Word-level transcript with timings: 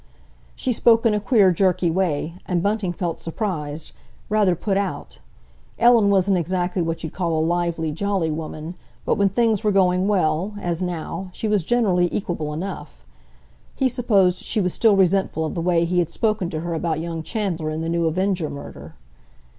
She 0.55 0.71
spoke 0.71 1.05
in 1.05 1.13
a 1.13 1.19
queer, 1.19 1.51
jerky 1.51 1.91
way, 1.91 2.33
and 2.47 2.63
Bunting 2.63 2.91
felt 2.91 3.19
surprised—rather 3.19 4.55
put 4.55 4.75
out. 4.75 5.19
Ellen 5.77 6.09
wasn't 6.09 6.39
exactly 6.39 6.81
what 6.81 7.03
you'd 7.03 7.13
call 7.13 7.37
a 7.37 7.47
lively, 7.47 7.91
jolly 7.91 8.31
woman, 8.31 8.73
but 9.05 9.13
when 9.13 9.29
things 9.29 9.63
were 9.63 9.71
going 9.71 10.07
well—as 10.07 10.81
now—she 10.81 11.47
was 11.47 11.61
generally 11.63 12.11
equable 12.11 12.51
enough. 12.51 13.05
He 13.75 13.87
supposed 13.87 14.43
she 14.43 14.59
was 14.59 14.73
still 14.73 14.95
resentful 14.95 15.45
of 15.45 15.53
the 15.53 15.61
way 15.61 15.85
he 15.85 15.99
had 15.99 16.09
spoken 16.09 16.49
to 16.49 16.61
her 16.61 16.73
about 16.73 16.99
young 16.99 17.21
Chandler 17.21 17.69
and 17.69 17.83
the 17.83 17.87
new 17.89 18.07
Avenger 18.07 18.49
murder. 18.49 18.95